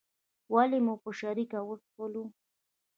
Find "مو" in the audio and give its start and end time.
0.85-0.93